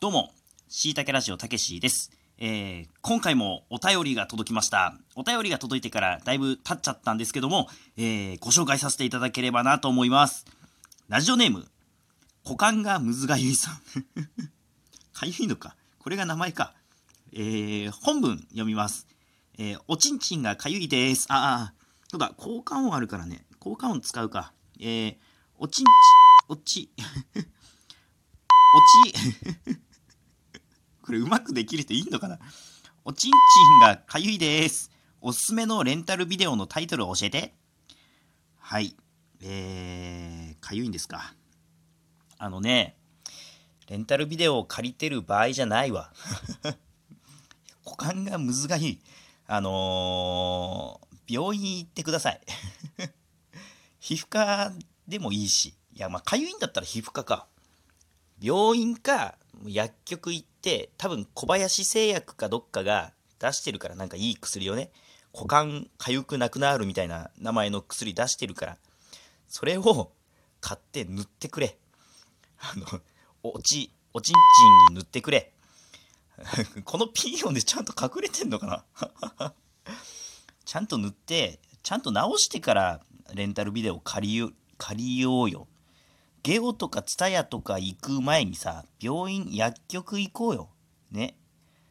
[0.00, 0.30] どうも、
[0.68, 2.12] しいたけラジオたけしです。
[2.38, 4.94] えー、今回もお便りが届きました。
[5.16, 7.66] お便りが届いてからだいぶ経っちゃったんですけども、
[7.96, 10.46] えー、ご紹介させていただければなと思います。
[11.08, 11.66] ラジオネーム、
[12.44, 13.80] 股間がむずがゆいさん。
[15.14, 15.74] かゆいのか。
[15.98, 16.74] これが名前か。
[17.32, 19.08] えー、本文読みます。
[19.58, 21.26] えー、おちんちんがかゆいです。
[21.28, 21.74] ああ、
[22.06, 23.46] そうだ、効果音あるからね。
[23.58, 24.52] 効果音使うか。
[24.78, 25.16] えー、
[25.56, 25.88] おちんち、
[26.46, 26.92] おち、
[27.34, 27.40] お
[29.72, 29.87] ち、
[31.08, 32.38] これうまくできる人いいのかな？
[33.02, 34.90] おちんちんがかゆいです。
[35.22, 37.54] おすすめのレンタルビデオのタイトルを教えて。
[38.58, 38.94] はい。
[39.40, 41.32] えー、かゆいんですか？
[42.36, 42.98] あのね、
[43.88, 46.12] レンタルビデオを借りてる場合じゃないわ。
[47.86, 49.00] 股間がむずがゆい。
[49.46, 52.40] あのー、病院行ってください。
[53.98, 54.74] 皮膚科
[55.06, 55.74] でもいいし。
[55.94, 57.46] いや、まあ、かゆいんだったら皮膚科か。
[58.38, 64.90] 病院か薬局行って多分小林製薬かどっかが出してるからなんかいい薬をね
[65.32, 68.76] 股間かゆくなくなるみたいな名前の薬出してるから
[69.48, 70.12] それを
[70.60, 71.76] 買って塗ってくれ。
[72.60, 73.00] あの
[73.42, 74.36] おちおちんち
[74.90, 75.52] んに塗ってくれ。
[76.84, 78.84] このピーヨンでちゃんと隠れてんのか
[79.38, 79.54] な？
[80.64, 83.00] ちゃんと塗ってちゃんと直してから
[83.32, 85.66] レンタルビデオ借りよ借りようよ。
[86.42, 90.68] ゲオとかツタヤとか行く前にさ、病院、薬局行こうよ。
[91.10, 91.36] ね。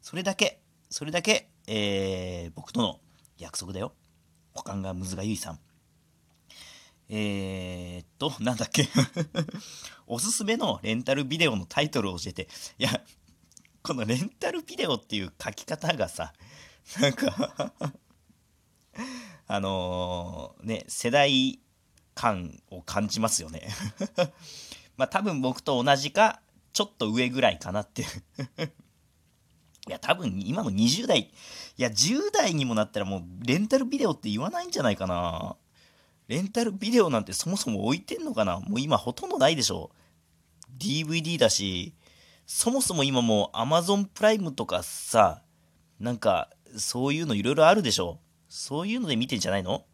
[0.00, 3.00] それだけ、それだけ、えー、僕との
[3.38, 3.92] 約束だよ。
[4.54, 5.58] 股間がむずがゆいさん。
[7.08, 8.88] えー、っと、なんだっけ
[10.06, 12.48] おすすめのレンタルビデオのタイトルを教えて。
[12.78, 13.02] いや、
[13.82, 16.32] このレンタルビデオっていう書き方がさ、
[17.00, 17.72] なんか
[19.46, 21.60] あのー、ね、世代
[22.14, 23.68] 感を感じますよね。
[24.96, 26.40] まあ多分僕と同じか
[26.72, 28.02] ちょっと上ぐらいかなって。
[29.88, 31.20] いや多分今の20代。
[31.20, 31.30] い
[31.76, 35.56] や10代にもなったらもうレンタルビデオって言わないんじゃないかな。
[36.28, 38.60] レンタルビデオなんてそもそも置いてんのかな。
[38.60, 39.90] もう今ほとんどないでしょ。
[40.78, 41.94] DVD だし
[42.46, 45.42] そもそも今もう Amazon プライムとかさ
[46.00, 48.20] なんかそういうのいろいろあるでしょ。
[48.48, 49.84] そういうので見てんじゃないの？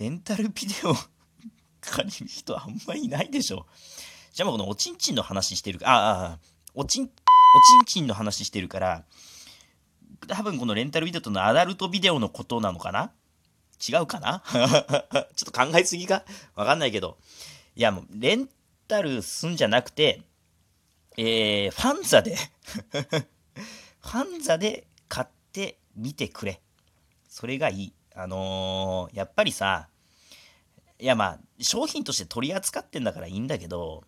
[0.00, 0.94] レンタルビデオ
[1.82, 3.66] 借りる人あんまいないでしょ。
[4.32, 6.38] じゃあもうこのおちんちんの話してるか、ああ、
[6.74, 7.10] おちん、おち
[7.82, 9.04] んちんの話してるから、
[10.26, 13.12] 多分このレンタルビデオとのアダルトビデオのことなのかな？
[13.86, 14.42] 違うかな？
[15.36, 16.24] ちょっと考えすぎか？
[16.54, 17.18] わかんないけど。
[17.76, 18.48] いやもう、レン
[18.88, 20.22] タルすんじゃなくて、
[21.18, 22.36] えー、ファンザで
[24.00, 26.62] ファンザで買ってみてくれ。
[27.28, 27.92] それがいい。
[28.14, 29.88] あのー、やっぱりさ、
[30.98, 34.04] いやまあ、商品として取り扱ってんだからいいんだけど、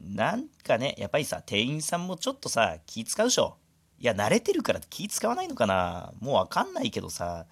[0.00, 3.56] なんかね、やっぱりさ、店員さんもちょっとさ、気使うでしょ。
[3.98, 7.46] いや、慣れてるから気使わないのかなもうわかんないけどさ、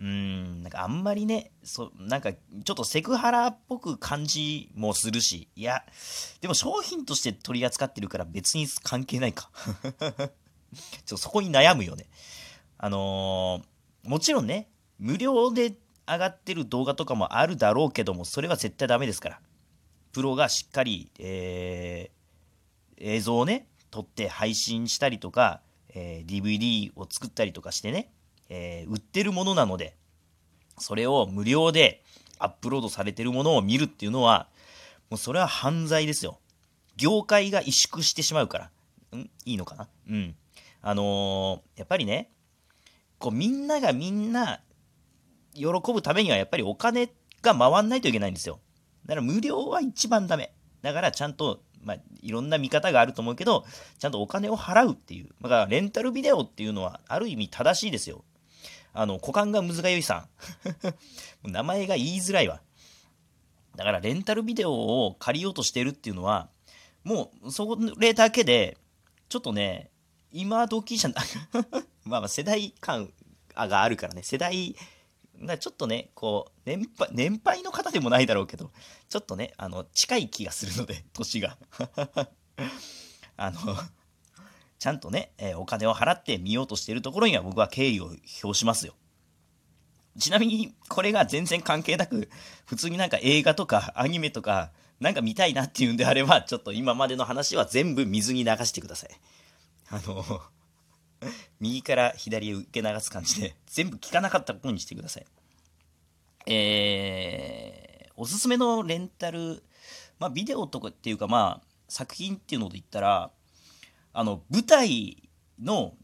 [0.00, 5.84] うん、なんかあんまりね、そなんかちょっとセクハラっぽく感じもするし、いや、
[6.40, 9.50] でも商品として取り扱ってるから別に関係ないか。
[11.06, 12.08] ちょそこに悩むよね。
[12.76, 14.68] あのー、もちろんね、
[14.98, 15.74] 無料で
[16.06, 19.40] 上がってる動画とかもあるだろうけども、それは絶対ダメですから。
[20.12, 28.10] プロがしっかり、えー、映像をね、撮って配信したりとか、えー、DVD を作ったりとかしてね、
[28.48, 29.96] えー、売ってるものなので、
[30.78, 32.02] それを無料で
[32.38, 34.48] アップロードされてるものを見るっていうのは、
[35.10, 36.38] もうそれは犯罪ですよ。
[36.96, 38.70] 業界が萎縮してしまうか
[39.12, 39.18] ら。
[39.18, 39.30] ん？
[39.44, 39.88] いいのかな？
[40.08, 40.34] うん。
[40.82, 42.30] あのー、やっぱりね、
[43.18, 44.60] こうみんながみんな
[45.56, 47.10] 喜ぶためにはやっぱりお金
[47.42, 48.60] が回んないといけないんですよ。
[49.06, 50.52] だから無料は一番ダメ。
[50.82, 53.64] だからちゃんと、まあ、いろんな見方があると思うけど、
[53.98, 55.28] ちゃんとお金を払うっていう。
[55.42, 58.24] だからレンタルビデオっていうのはある意味正しいですよ。
[58.92, 60.26] あの、股間がむずがゆいさ
[61.44, 61.48] ん。
[61.50, 62.60] 名前が言いづらいわ。
[63.76, 66.48] だからレンタルビデオを借りようとしてるっていうのは、
[67.04, 68.78] もうそれだけで、
[69.28, 69.90] ちょっとね、
[70.32, 71.16] 今時じゃな
[72.04, 73.12] まあまあ世代感
[73.54, 74.74] があるからね、世代
[75.42, 78.70] がちょっとね、こう、年配、年配の方でもないだろうけど、
[79.08, 81.58] ちょっとね、あの、近い気がするので、 年が。
[83.36, 83.60] あの、
[84.78, 88.94] ちゃんとね、え、お金を払って見ようとしているところには僕は敬意を表しますよ。
[90.18, 92.30] ちなみに、これが全然関係なく、
[92.64, 99.10] 普通になんか映画とかアニメとか、なんか見たいなっていうんであれば、ちょっと今までの話は全部水に流してください。
[99.90, 100.42] あの、
[101.60, 105.26] 右から左へ受け流す感じで、 全部聞かなかったことにしてください。
[106.48, 109.62] えー、おすすめのレンタル、
[110.18, 113.30] まあ、ビデオとかっていうか、まあ、作品っていうので言ったら、
[114.12, 115.28] あの、舞台
[115.60, 115.96] の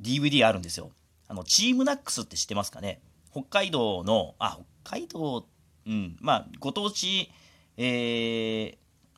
[0.00, 0.92] DVD あるんですよ。
[1.28, 3.00] あの、チームナックスって知ってますかね？
[3.30, 5.46] 北海道の、あ、北海道、
[5.86, 7.30] うん、まあ、ご当地、
[7.76, 8.76] えー、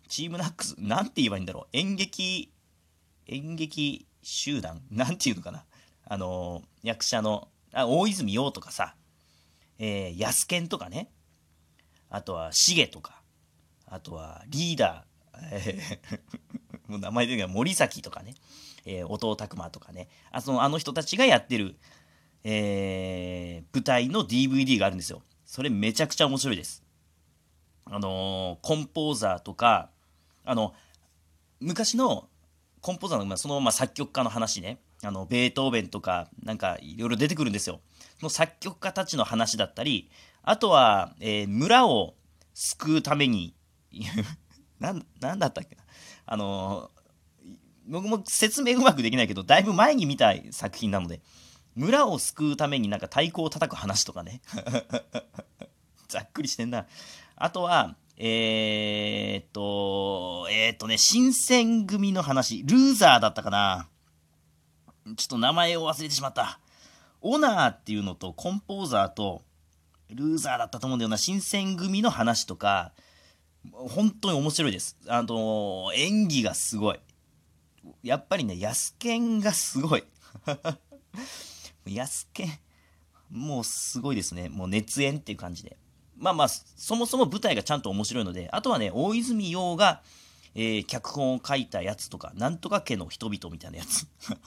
[0.08, 1.66] チームナックス、なんて言えばいいんだろう。
[1.72, 2.50] 演劇、
[3.26, 4.82] 演劇集団？
[4.90, 5.64] なんていうのかな？
[6.04, 8.94] あの、役者の、あ大泉洋とかさ、
[9.78, 11.10] えー、安健とかね。
[12.08, 13.22] あとは、しげとか。
[13.86, 15.38] あとは、リーダー。
[15.52, 18.34] えー、もう名前出て森崎とかね。
[18.86, 20.08] えー、音拓磨とかね。
[20.30, 21.76] あそのあの人たちがやってる、
[22.44, 25.22] えー、舞台の DVD があるんですよ。
[25.44, 26.84] それめちゃくちゃ面白いです。
[27.84, 29.90] あのー、コンポーザーとか、
[30.44, 30.74] あの、
[31.60, 32.28] 昔の
[32.86, 37.80] コンポーザーのそのまま作曲家の話ね、あの、ベートーベンとか、なんかいろいろ出てくるんですよ。
[38.20, 40.08] その作曲家たちの話だったり、
[40.44, 42.14] あとは、えー、村を
[42.54, 43.56] 救うために
[44.78, 45.82] な、なんだったっけな。
[46.26, 46.92] あの、
[47.88, 51.20] 僕も説明うまくできないけど、だいぶ前に見た作品なので、
[51.74, 54.42] 村を救うためになんか太鼓を叩く話とかね。
[56.06, 56.86] ざっくりしてんな。
[57.34, 63.88] あとは、えー、っと、えー、っとね、新選組の話、ルーザーだったかな。
[65.16, 66.58] ちょっと名前を忘れてしまった。
[67.20, 69.42] オナーっていうのとコンポーザーと
[70.10, 72.92] ルーザーだったと思うんだよな、新選組の話とか、
[73.72, 74.96] 本当に面白いです。
[75.08, 77.00] あの、演技がすごい。
[78.02, 80.04] やっぱりね、安健がすごい。
[81.86, 82.58] 安健、
[83.30, 84.48] もうすごいですね。
[84.48, 85.76] もう熱演っていう感じで。
[86.18, 90.02] まあまあ、そもそも舞台がちゃんと面白いので、あとはね、大泉洋が、
[90.54, 94.06] えー、脚本を書いたやつとか、なんとか家の人々みたいなやつ。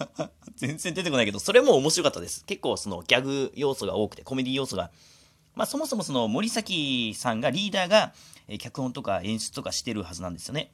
[0.58, 2.44] 全然出てこないけど、それも面白かったです。
[2.46, 4.90] 結構そのギャグ要素が多くて、コメディ要素が。
[5.54, 8.14] まあそもそもその森崎さんが、リーダーが、
[8.48, 10.72] えー、脚本とか演出とかしてるはずなんですよね。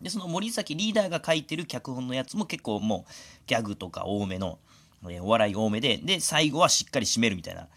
[0.00, 3.12] で、その森崎リーダーが書いてる脚本のやつも結構もう
[3.46, 4.60] ギャグとか多めの、
[5.02, 7.68] えー、お笑い多めで、で、最後はしっかり締めるみたいな。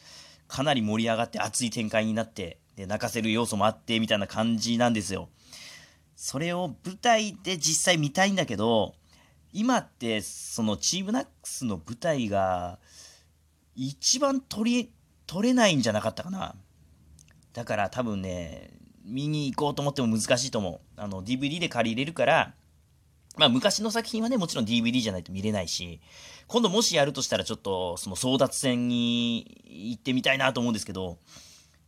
[0.47, 5.29] かなり盛り上がって熱い展開になって、で泣かせる要素もあってみたいな感じなんですよ。
[6.15, 8.95] それを舞台で実際見たいんだけど、
[9.53, 12.79] 今ってそのチームナックスの舞台が
[13.75, 14.91] 一番取り、
[15.25, 16.55] 取れないんじゃなかったかな。
[17.53, 18.71] だから多分ね、
[19.03, 20.79] 見に行こうと思っても難しいと思う。
[20.95, 22.53] あの、DVD で借りれるから、
[23.38, 26.01] まあ昔の作品はね、もちろん DVD じゃないと見れないし、
[26.48, 31.18] 今度もしやるとしたらちょっとその争奪戦に行ってみたいなと思うんですけど、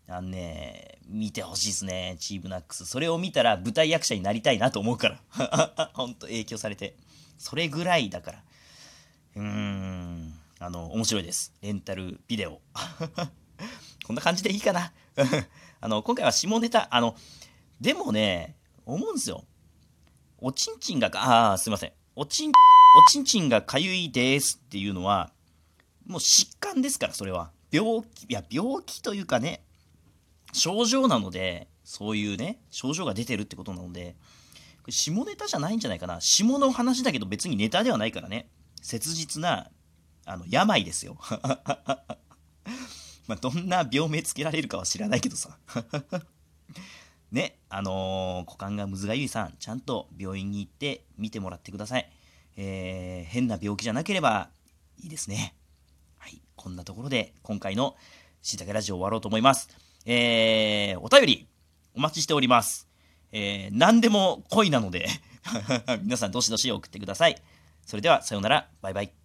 [0.07, 2.86] あのね、見てほしいですね、チームナックス。
[2.86, 5.90] それを見たら舞台役者になりたいなと思うから。
[5.94, 6.96] ほんと影響されて。
[7.38, 8.44] それぐらいだから。
[9.36, 11.54] うーん、あの、面白いです。
[11.62, 12.60] レンタルビデオ。
[14.06, 14.92] こんな感じでいいかな。
[15.81, 17.16] あの、今回は下ネタ、あの、
[17.80, 18.56] でもね、
[18.86, 19.45] 思うんですよ。
[20.41, 21.91] おちんちんが、ああ、すいません。
[22.15, 22.53] おちん、お
[23.12, 25.31] ちんちんがかゆいですっていうのは、
[26.07, 27.51] もう疾患ですから、それは。
[27.71, 29.62] 病気、いや、病気というかね、
[30.53, 34.15] 症状なので、そういうね、症状が出てるってことなので、
[34.81, 36.21] これ下ネタじゃないんじゃないかな。
[36.21, 38.50] 下の話だけど別にネタではないからね。
[38.81, 39.69] 切実な、
[40.25, 41.18] あの、病ですよ。
[43.27, 45.57] まあ、どんな病名つけられるかは知らないけどさ。
[47.31, 52.10] ね、あのー、股間がむずがゆいさん、ちゃんと病院に行って見てもらってください。
[52.58, 54.50] えー、変な病気じゃなければ
[54.98, 55.56] いいですね。
[56.18, 57.95] はい、こんなところで今回の
[58.42, 59.69] しいたけラジオ終わろうと思います。
[60.06, 61.48] えー、お便り
[61.95, 62.88] お待ちしております。
[63.31, 65.07] えー、何でも恋なので
[66.04, 67.42] 皆さんどしどし送ってください。
[67.86, 69.19] それではさようなら、バイバイ。